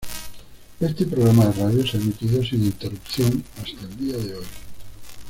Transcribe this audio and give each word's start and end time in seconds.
Este 0.79 1.05
programa 1.05 1.45
de 1.45 1.61
radio 1.63 1.85
se 1.85 1.95
ha 1.97 2.01
emitido 2.01 2.43
sin 2.43 2.65
interrupción 2.65 3.43
hasta 3.59 3.85
el 3.85 3.97
día 3.99 4.17
de 4.17 4.33
hoy. 4.37 4.45